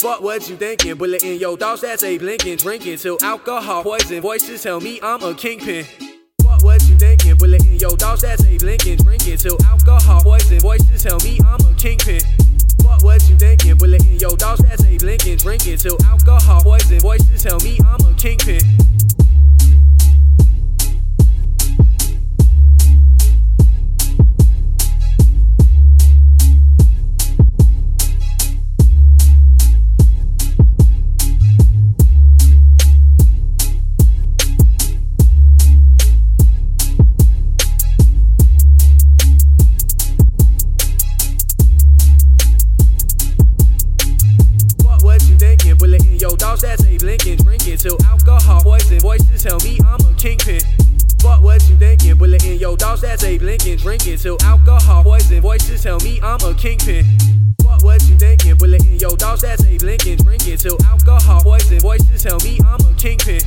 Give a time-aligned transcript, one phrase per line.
[0.00, 4.22] Fuck what you thinking, bullet in your thoughts that's a blinking, drinking till alcohol poison.
[4.22, 5.84] Voices tell me I'm a kingpin.
[6.42, 10.58] Fuck what you thinking, bullet in your thoughts that's a blinking, drinking till alcohol poison.
[10.58, 12.22] Voices tell me I'm a kingpin.
[12.82, 16.98] Fuck what you thinking, bullet in your thoughts that's a blinking, drinking till alcohol poison.
[17.00, 18.60] Voices tell me I'm a kingpin.
[46.62, 49.00] That's a blinking, drinking till alcohol poison.
[49.00, 50.60] Voices tell me I'm a kingpin.
[51.20, 55.40] Fuck what you thinking, bullet in your thoughts that's a blinking, drinking till alcohol poison.
[55.40, 57.04] Voices tell me I'm a kingpin.
[57.62, 61.80] Fuck what you thinking, bullet in your thoughts that's a blinking, drinking till alcohol poison.
[61.80, 63.40] Voices tell me I'm a kingpin.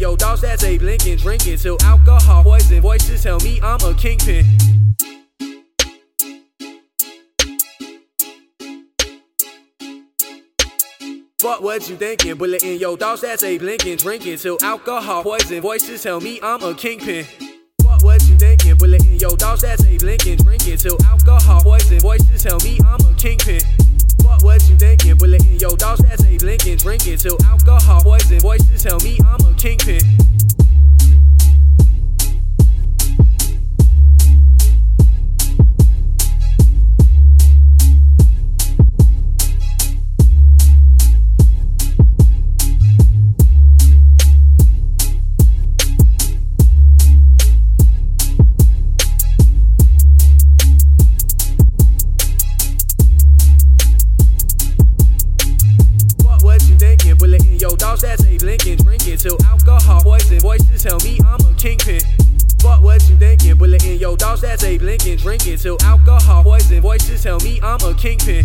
[0.00, 2.80] Your thoughts that's a blinking, drinking till alcohol poison.
[2.80, 4.44] Voices tell me I'm a kingpin.
[11.38, 15.60] Fuck what you thinking, bullet in your thoughts that's a blinking, drinking till alcohol poison.
[15.60, 17.26] Voices tell me I'm a kingpin.
[26.80, 28.40] Drinking till alcohol poison.
[28.40, 30.00] Voices tell me I'm a kingpin.
[58.00, 60.40] Thoughts that's a blinking, drinking till alcohol poison.
[60.40, 62.00] Voices tell me I'm a kingpin.
[62.60, 66.80] Fuck what you thinking, bullet in your thoughts that's a blinking, drinking till alcohol poison.
[66.80, 68.44] Voices tell me I'm a kingpin.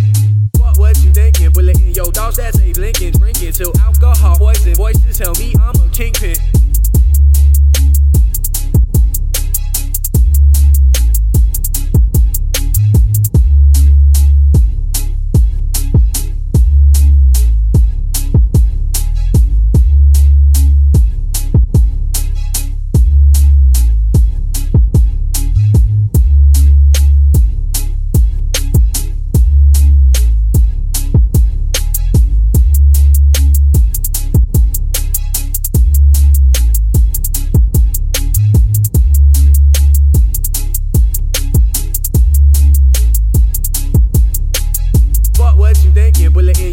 [0.57, 4.75] Fuck what you thinking, bullet in your thoughts that's a blinking, drinking till alcohol poison.
[4.75, 6.35] Voices tell me I'm a kingpin.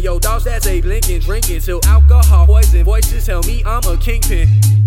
[0.03, 2.83] Thinking, bullet in your thoughts that's a blinking, drinking till alcohol poison.
[2.83, 4.82] Voices tell me I'm a kingpin.